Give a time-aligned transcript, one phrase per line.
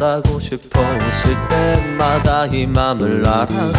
[0.00, 3.78] 말하고 싶어 웃을 때마다 이 맘을 알아가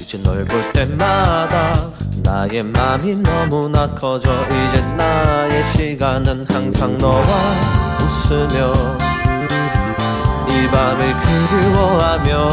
[0.00, 1.90] 이제 널 볼 때마다
[2.22, 7.24] 나의 맘이 너무나 커져 이제 나의 시간은 항상 너와
[8.00, 8.72] 웃으며
[10.48, 12.48] 이 밤을 그리워하며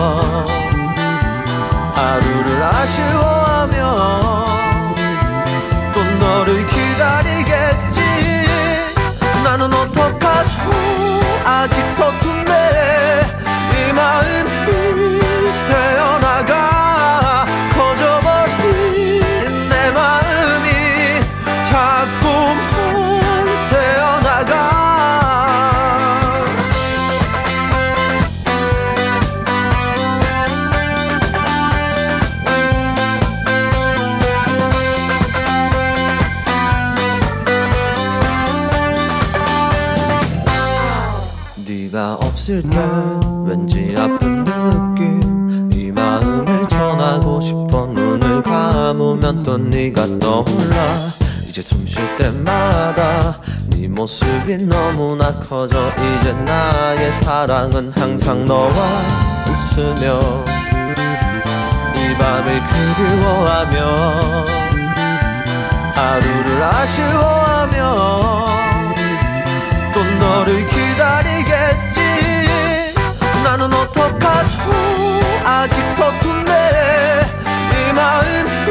[1.93, 3.95] 하루를 아쉬워하며
[5.93, 7.99] 또 너를 기다리겠지.
[9.43, 10.61] 나는 어떡하죠?
[11.45, 12.46] 아직 서툰
[42.47, 42.79] 없을 때
[43.45, 45.69] 왠지 아픈 느낌.
[45.73, 50.75] 이 마음을 전하고 싶어 눈을 감으면 또 네가 떠올라.
[51.47, 53.37] 이제 숨 쉴 때마다
[53.69, 55.91] 네 모습이 너무나 커져.
[55.91, 58.71] 이제 나의 사랑은 항상 너와
[59.49, 60.19] 웃으며
[61.95, 62.61] 이 밤을
[62.95, 63.95] 그리워하며
[65.95, 67.95] 하루를 아쉬워하며
[69.93, 71.36] 또 너를 기다리
[75.45, 76.51] 아직 서툰데
[77.89, 78.66] 이 마음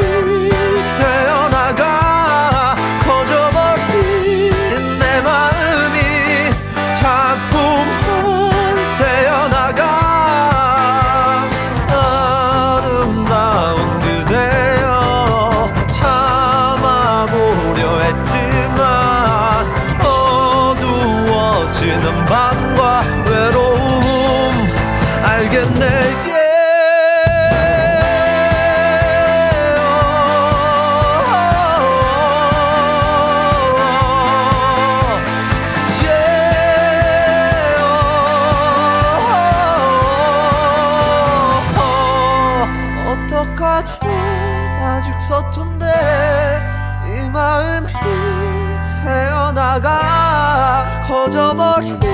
[49.79, 52.06] 나가 커져버린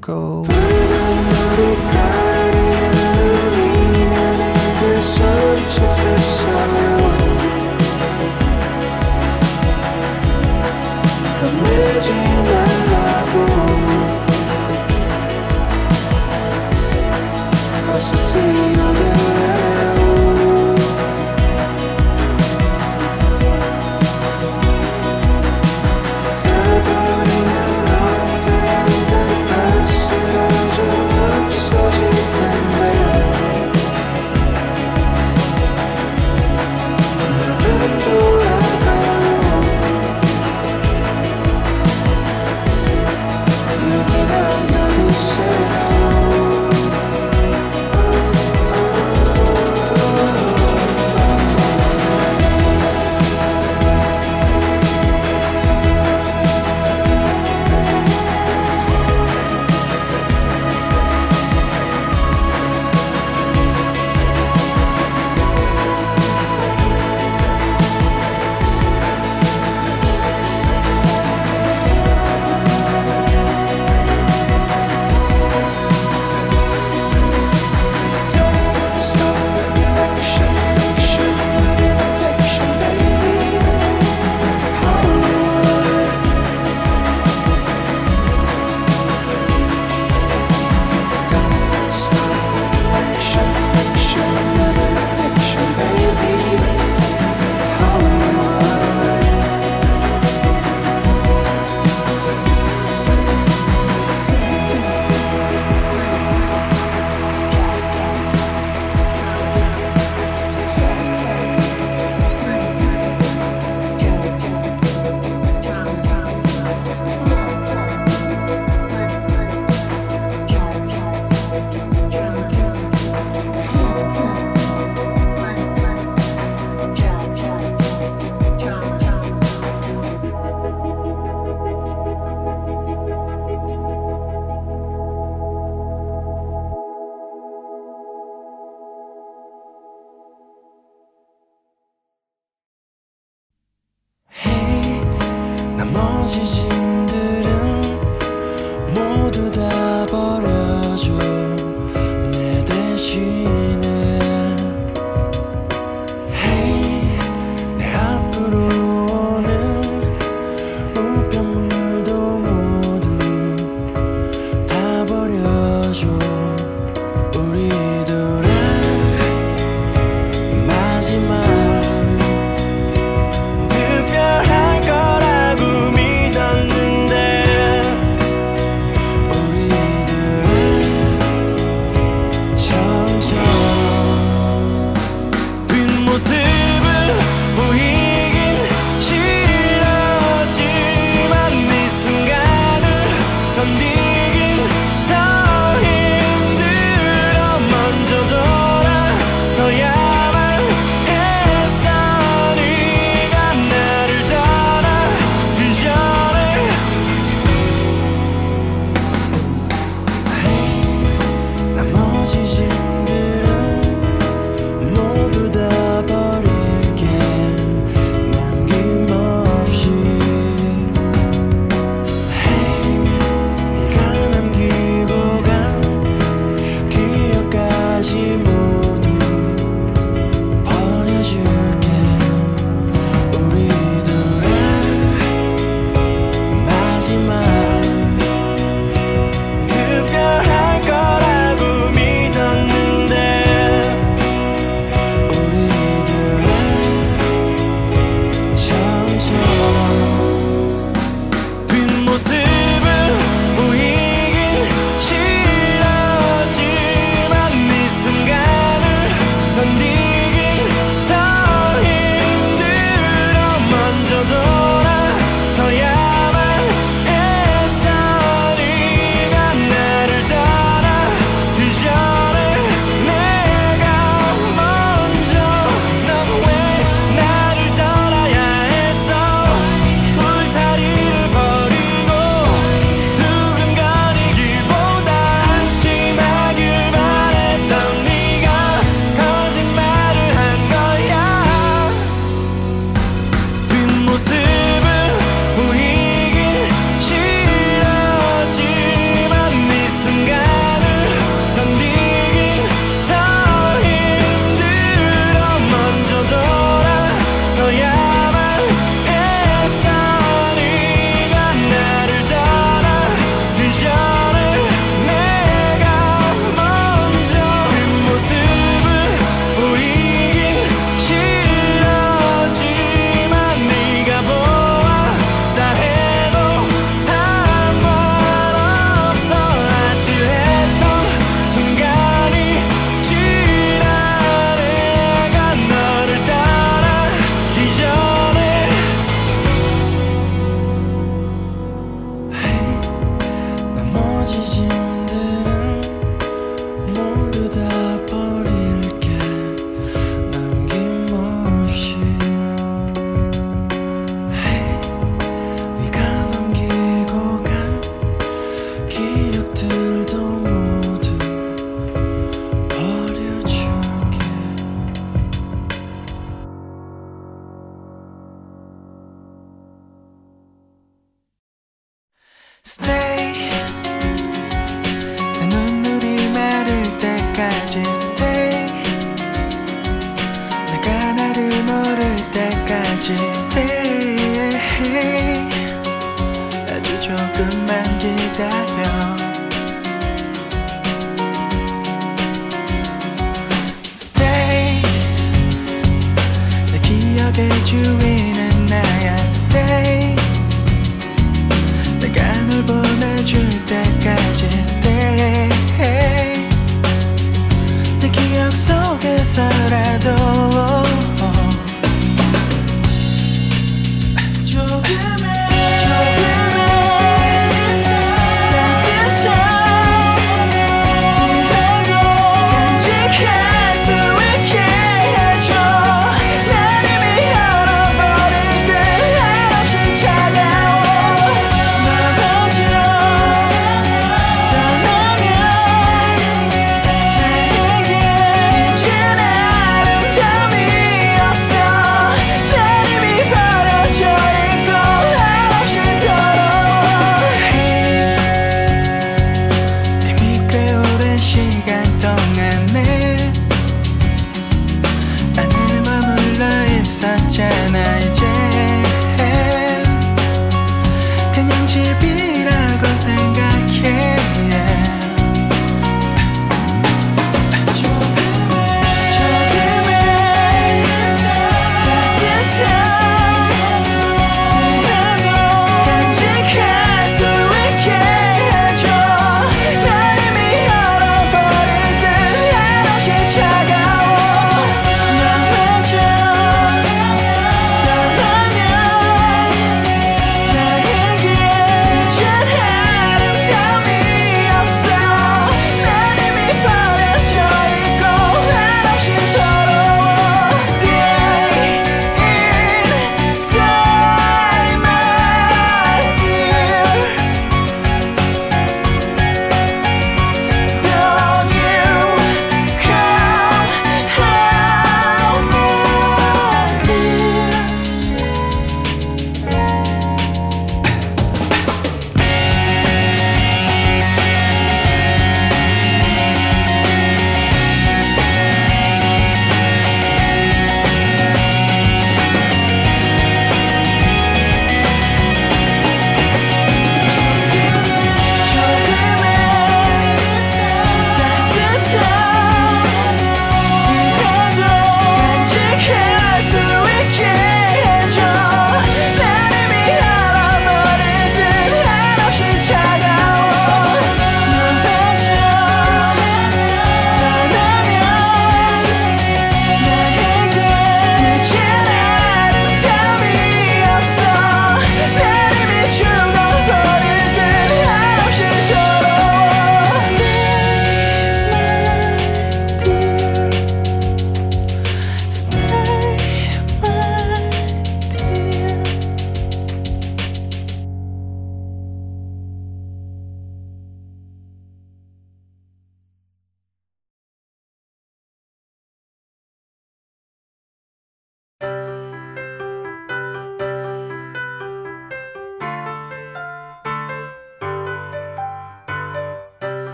[0.00, 0.39] go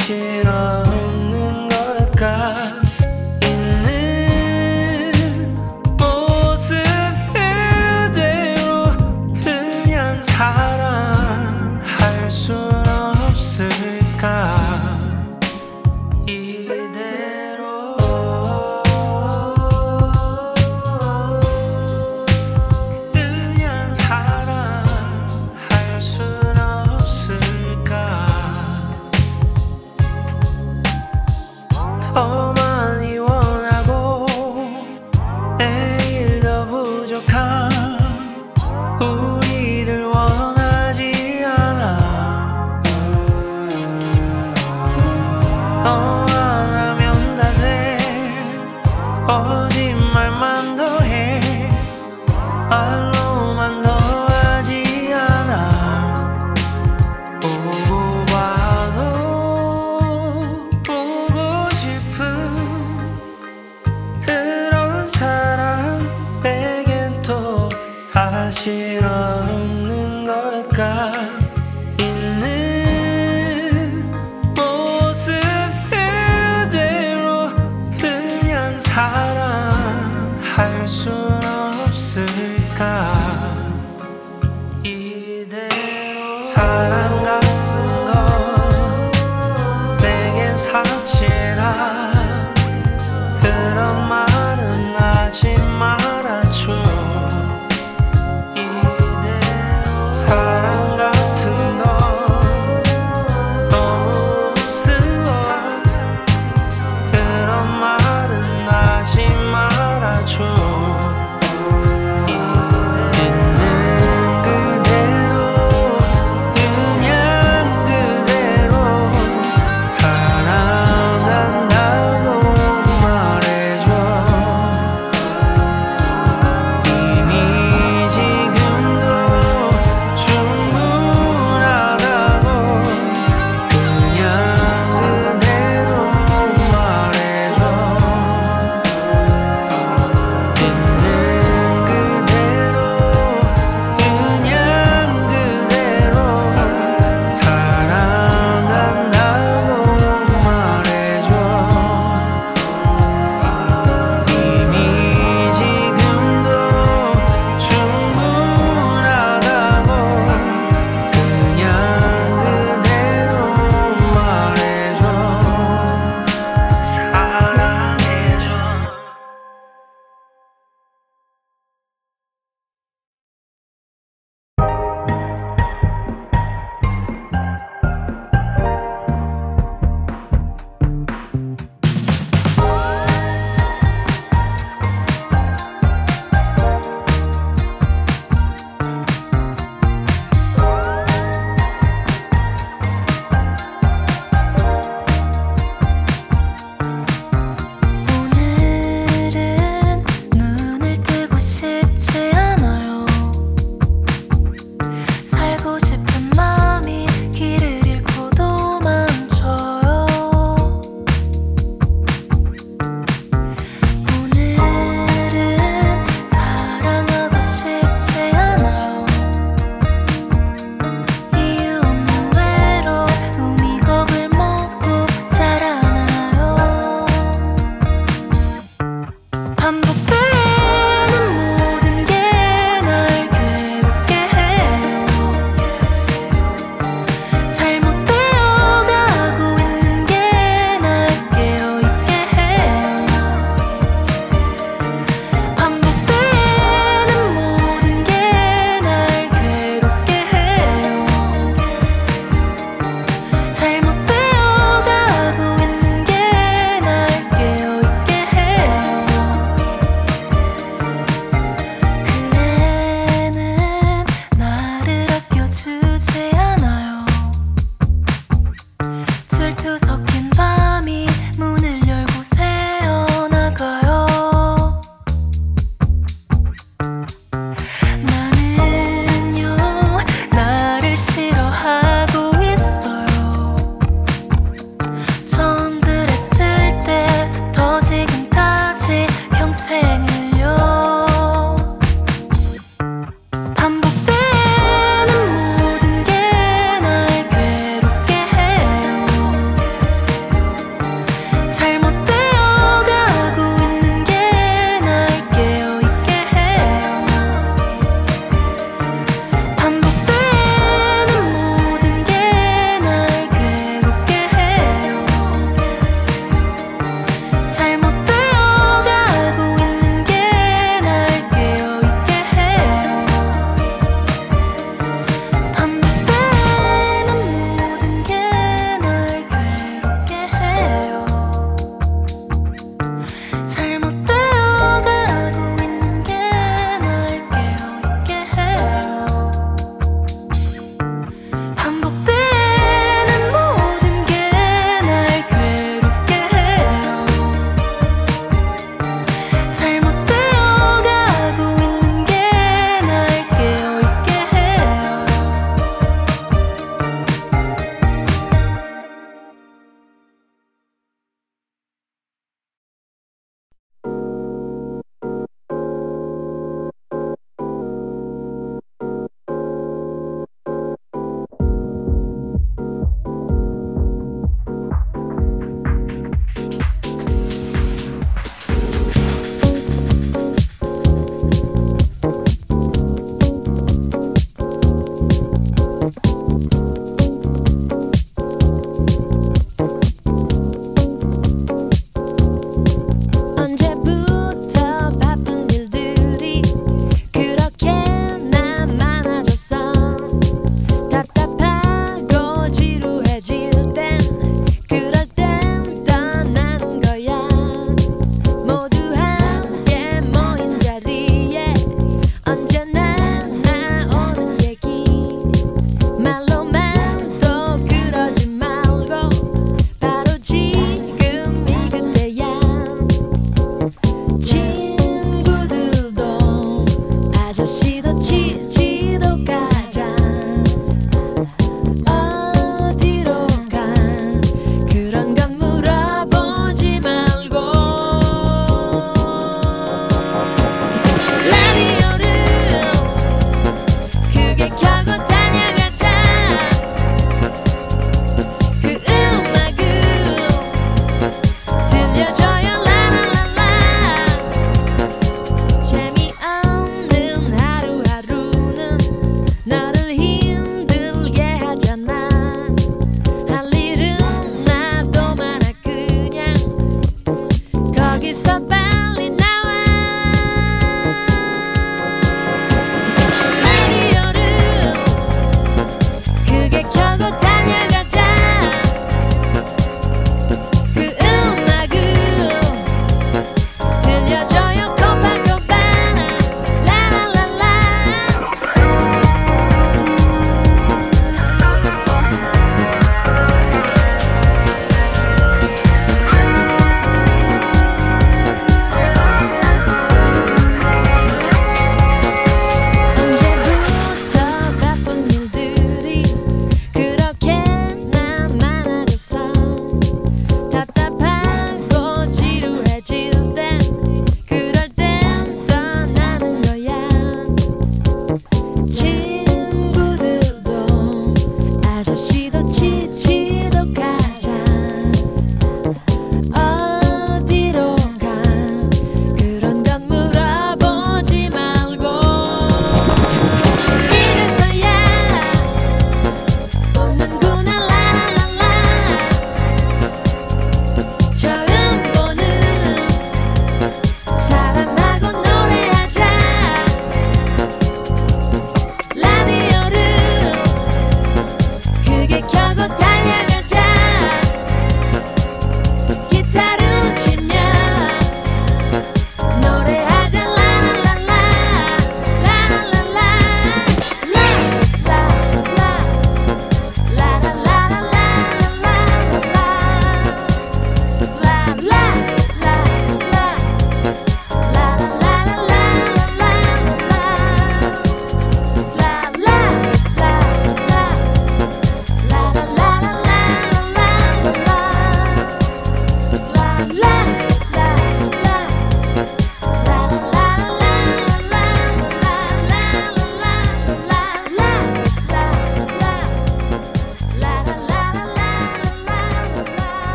[0.00, 1.09] 사실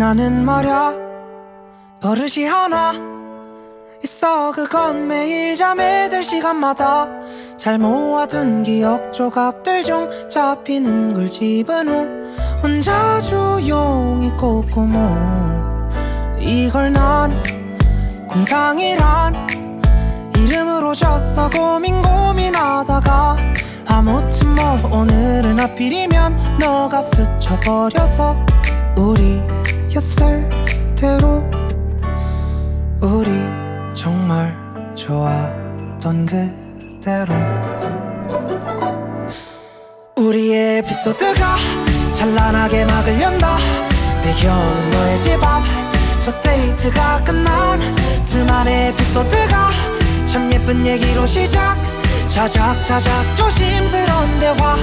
[0.00, 0.94] 나는 말야
[2.00, 2.94] 버릇이 하나
[4.02, 4.50] 있어.
[4.50, 7.06] 그건 매일 잠에 들 시간마다
[7.58, 12.08] 잘 모아둔 기억 조각들 중 잡히는 걸 집은 후
[12.62, 14.98] 혼자 조용히 꼼꼼호
[16.38, 17.30] 이걸 난
[18.26, 19.48] 공상이란
[20.34, 21.50] 이름으로 졌어.
[21.50, 23.36] 고민 고민하다가
[23.86, 28.34] 아무튼 뭐 오늘은 하필이면 너가 스쳐버려서
[28.96, 29.42] 우리
[29.94, 30.48] 였을
[30.96, 31.42] 대로
[33.00, 33.30] 우리
[33.94, 34.54] 정말
[34.94, 37.34] 좋았던 그대로.
[40.16, 41.56] 우리의 에피소드가
[42.12, 43.58] 찬란하게 막을 연다.
[44.22, 45.80] 배경은 너의 집 앞
[46.20, 47.80] 첫 데이트가 끝난
[48.26, 49.70] 둘만의 에피소드가
[50.26, 51.76] 참 예쁜 얘기로 시작.
[52.28, 54.76] 자작자작 조심스러운 대화.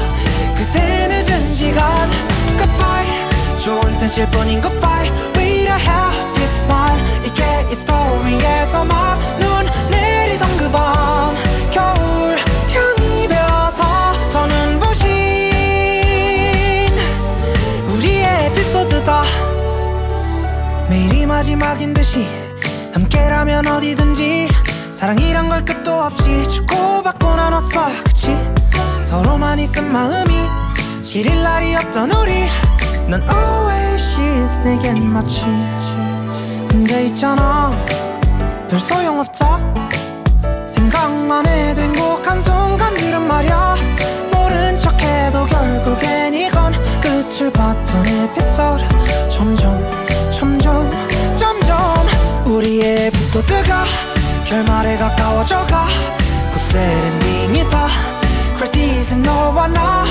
[0.58, 2.10] 그새 늦은 시간.
[2.58, 3.27] Goodbye
[3.58, 5.10] 좋은 뜻일 뿐인 goodbye.
[5.36, 11.36] We don't have this one 이게 이 스토리에서만 눈 내리던 그 밤.
[11.72, 12.38] 겨울
[12.70, 13.84] 향이 배어서
[14.32, 15.10] 더는 부신
[17.90, 19.24] 우리의 에피소드다.
[20.90, 22.28] 매일이 마지막인 듯이
[22.94, 24.48] 함께라면 어디든지
[24.94, 27.90] 사랑이란 걸 끝도 없이 주고받고 나눴어.
[28.04, 28.38] 그치?
[29.04, 30.34] 서로만 있은 마음이
[31.04, 32.46] 시릴 날이 없던 우리
[33.10, 35.42] 넌 oasis 내겐 마치
[36.68, 37.72] 근데 있잖아.
[38.70, 39.60] 별 소용없다.
[40.68, 43.76] 생각만 해도 행복한 순간들은 말야.
[44.34, 48.84] 모른 척해도 결국엔 이건 끝을 봤던 에피소드.
[49.30, 49.82] 점점
[50.30, 50.92] 점점
[51.38, 51.80] 점점
[52.46, 53.86] 우리의 에피소드가
[54.46, 55.88] 결말에 가까워져가.
[56.52, 57.88] 굿셀 엔딩이다.
[58.58, 60.06] 크레딧은 너와 나.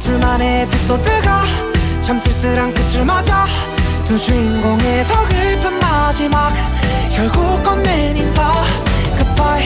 [0.00, 1.71] 둘만의 에피소드가
[2.02, 3.46] 참 쓸쓸한 끝을 맞아
[4.04, 6.52] 두 주인공의 서글픈 마지막
[7.14, 8.52] 결국 건넨 인사.
[9.16, 9.64] Goodbye.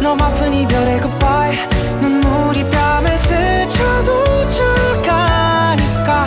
[0.00, 1.68] 너무 아픈 이별의 goodbye.
[2.00, 6.26] 눈물이 뺨을 스쳐도 착하니까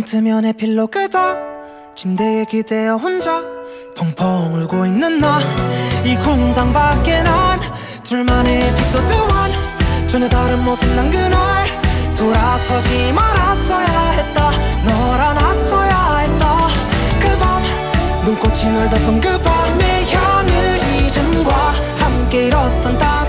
[0.00, 1.36] 눈 뜨면 에필로 그다
[1.94, 3.42] 침대에 기대어 혼자
[3.96, 5.38] 펑펑 울고 있는 나.
[6.06, 7.60] 이 공상 밖에 난
[8.02, 10.08] 둘만의 에피소드 원.
[10.08, 11.66] 전혀 다른 모습 난 그날.
[12.16, 14.50] 돌아서지 말았어야 했다.
[14.86, 16.68] 널 안았어야 했다.
[17.20, 17.62] 그 밤
[18.24, 21.52] 눈꽃이 널 덮은 그 밤의 하늘 이즘과
[21.98, 23.19] 함께 잃었던 따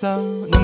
[0.00, 0.57] 있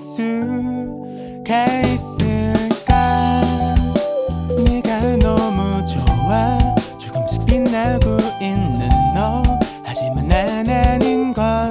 [0.00, 3.42] 수가 있을까?
[4.64, 6.58] 네가 너무 좋아.
[6.96, 9.42] 조금씩 빛나고 있는 너.
[9.84, 11.70] 하지만 난 아닌 걸.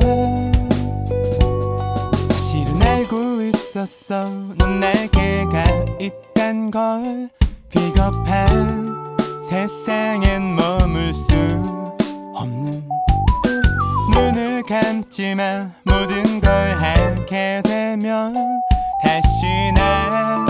[2.30, 4.24] 사실은 알고 있었어.
[4.58, 5.64] 넌 날개가
[6.00, 7.30] 있단 걸.
[7.70, 11.79] 비겁한 세상엔 머물 수
[14.70, 18.36] 행복함지만 모든 걸 알게 되면
[19.04, 20.49] 다시 날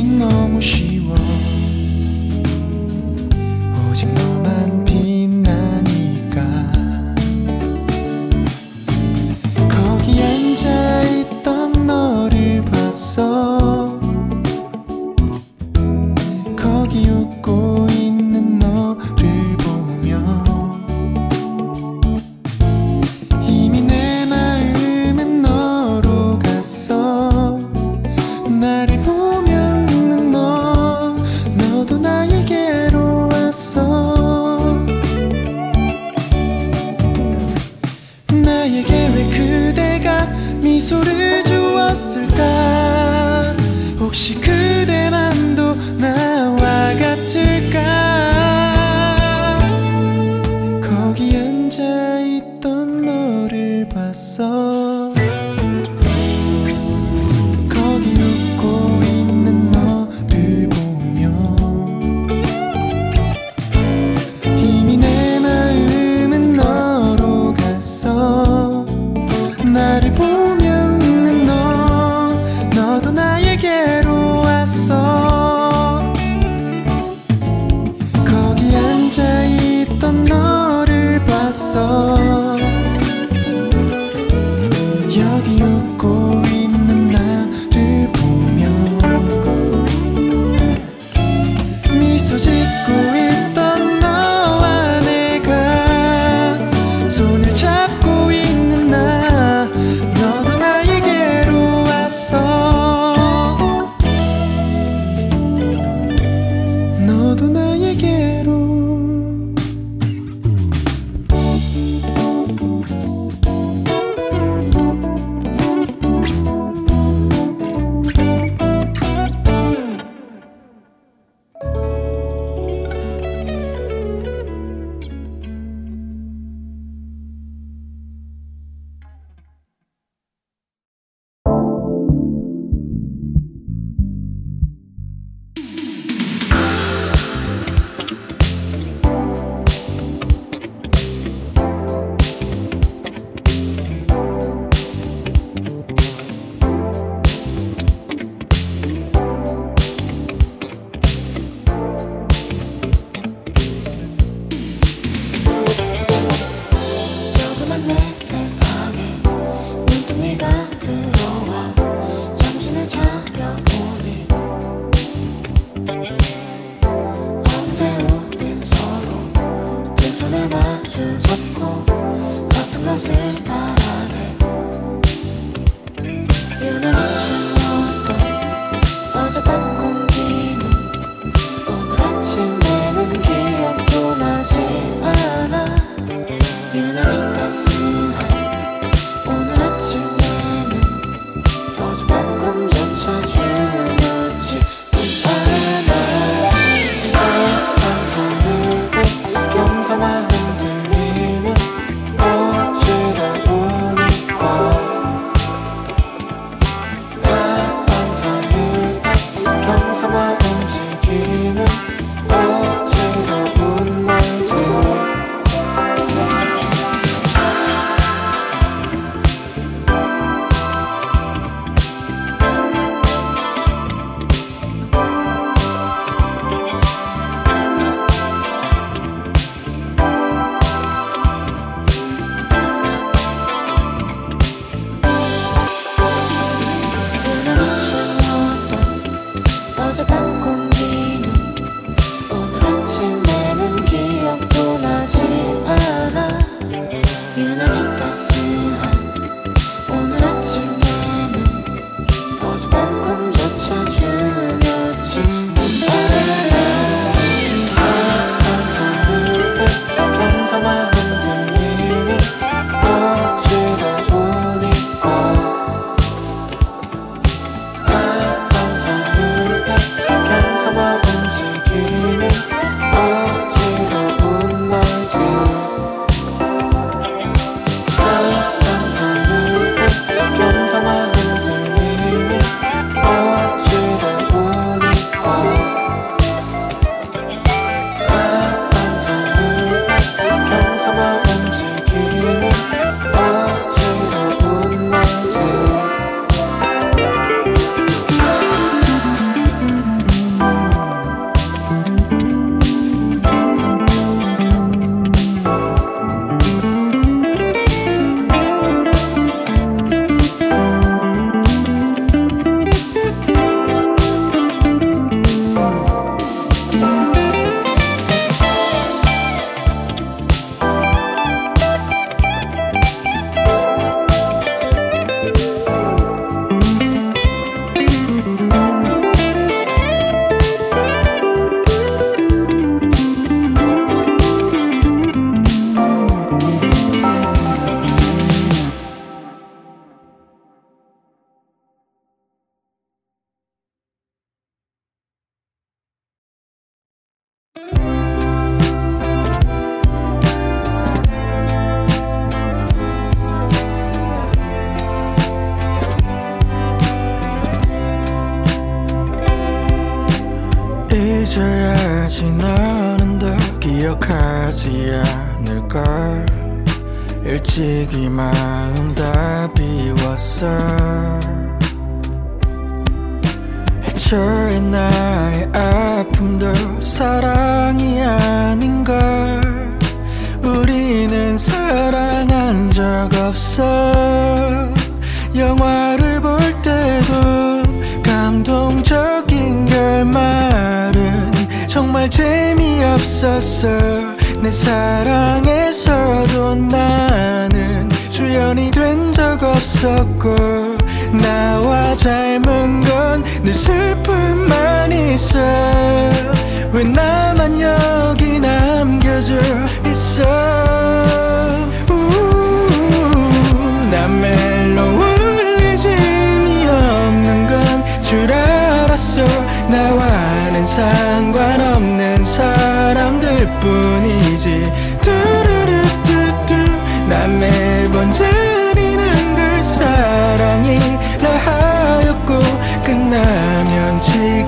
[0.00, 1.18] 竟那么希望，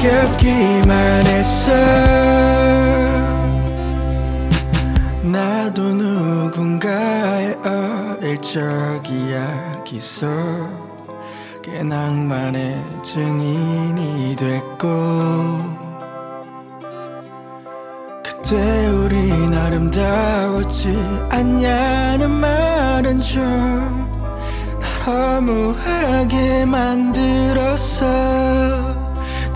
[0.00, 1.72] 차갑기만 했어.
[5.22, 8.58] 나도 누군가의 어릴 적
[9.10, 14.88] 이야기 속꽤 낭만의 증인이 됐고
[18.24, 20.96] 그때 우리 아름다웠지.
[21.30, 24.10] 않냐는 말은 좀
[24.80, 28.06] 날 허무하게 만들었어.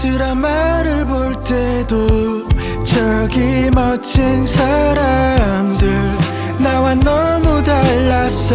[0.04, 2.46] 드라마를 볼 때도
[2.84, 5.88] 저기 멋진 사람들
[6.58, 8.54] 나와 너무 달랐어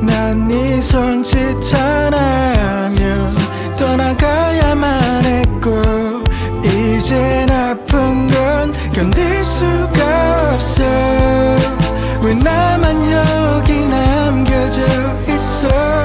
[0.00, 1.36] 난 네 손짓
[1.74, 3.28] 하나면
[3.76, 5.82] 떠나가야만 했고
[6.64, 10.82] 이젠 아픈 건 견딜 수가 없어.
[12.22, 14.80] 왜 나만 여기 남겨져
[15.28, 16.03] 있어?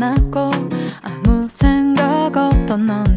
[0.00, 0.50] 만났고
[1.02, 3.09] 아무 생각 없던 넌